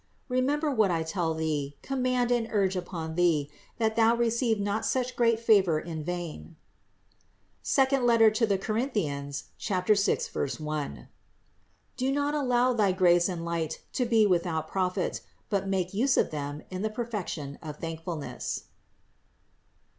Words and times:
Remember 0.29 0.71
what 0.71 0.89
I 0.89 1.03
tell 1.03 1.35
thee, 1.35 1.77
command 1.83 2.31
and 2.31 2.47
urge 2.49 2.75
upon 2.75 3.13
thee, 3.13 3.51
that 3.77 3.95
thou 3.95 4.15
re 4.15 4.31
ceive 4.31 4.59
not 4.59 4.83
such 4.83 5.15
great 5.15 5.39
favor 5.39 5.79
in 5.79 6.03
vain 6.03 6.55
(II 7.61 7.85
Cor. 7.85 9.95
6, 9.95 10.59
1); 10.59 11.07
do 11.97 12.11
not 12.11 12.33
allow 12.33 12.73
thy 12.73 12.91
grace 12.91 13.29
and 13.29 13.45
light 13.45 13.83
to 13.93 14.05
be 14.07 14.25
without 14.25 14.67
profit, 14.67 15.21
but 15.51 15.67
make 15.67 15.93
use 15.93 16.17
of 16.17 16.31
them 16.31 16.63
in 16.71 16.81
the 16.81 16.89
perfection 16.89 17.59
of 17.61 17.77
thankfulness. 17.77 18.63